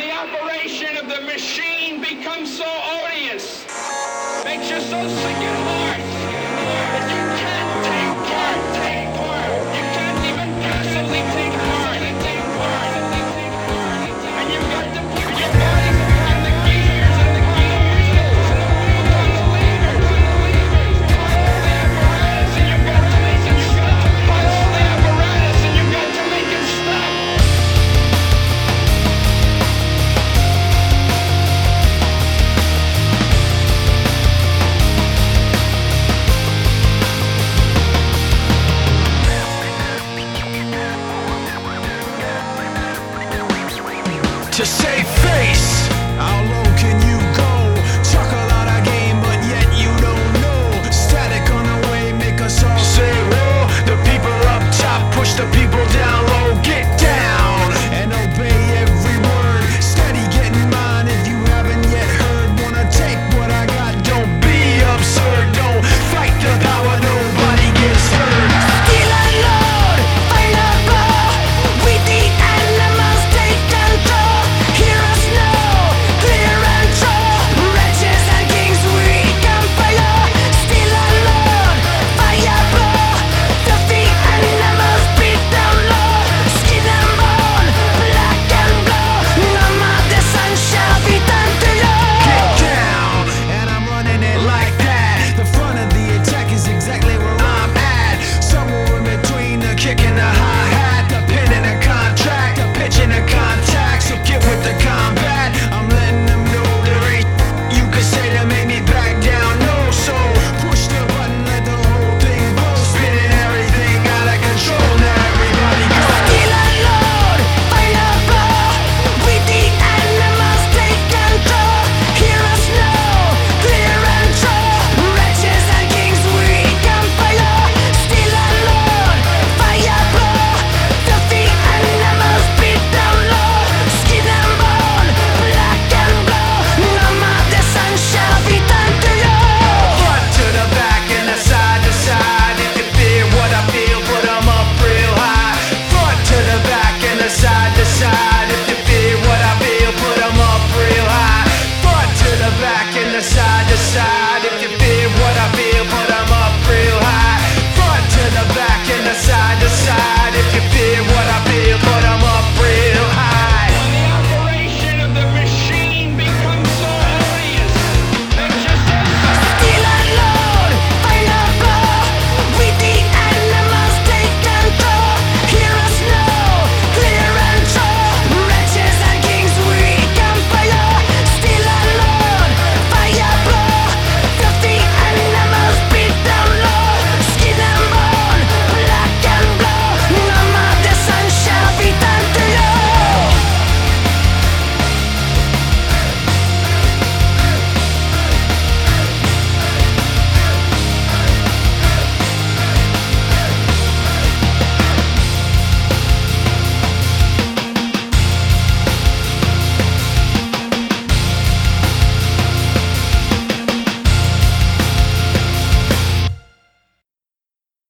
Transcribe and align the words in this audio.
the 0.00 0.10
operation 0.12 0.96
of 0.96 1.08
the 1.08 1.20
machine 1.20 2.00
becomes 2.00 2.56
so 2.56 2.64
odious, 3.04 3.66
makes 4.44 4.70
you 4.70 4.80
so 4.80 5.06
sick 5.08 5.69